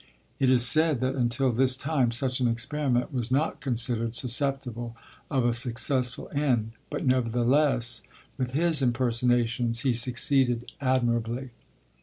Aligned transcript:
It 0.39 0.49
is 0.49 0.65
said 0.65 0.99
that 1.01 1.13
until 1.13 1.51
this 1.51 1.77
time, 1.77 2.09
such 2.09 2.39
an 2.39 2.47
experiment 2.47 3.13
was 3.13 3.29
not 3.29 3.61
considered 3.61 4.15
susceptible 4.15 4.97
of 5.29 5.45
a 5.45 5.53
successful 5.53 6.27
end, 6.33 6.71
but 6.89 7.05
nevertheless, 7.05 8.01
with 8.35 8.53
his 8.53 8.81
impersonations 8.81 9.81
he 9.81 9.93
succeeded 9.93 10.71
admirably. 10.81 11.51